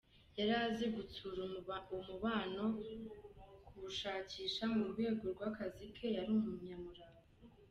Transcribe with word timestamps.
Yari 0.37 0.53
azi 0.65 0.85
gutsura 0.95 1.39
umubano 1.47 2.01
no 2.57 2.67
kuwushakisha 3.67 4.63
mu 4.75 4.83
rwego 4.91 5.23
rw’akazi 5.33 5.85
ke, 5.95 6.07
yari 6.17 6.31
umunyamurava. 6.39 7.21